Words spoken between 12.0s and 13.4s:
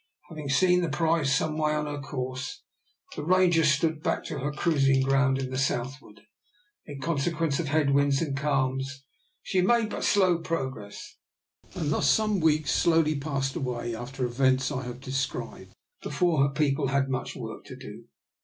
some weeks slowly